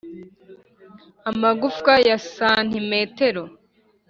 amagufwa 1.29 1.93
ya 2.07 2.17
santimetero 2.33 3.43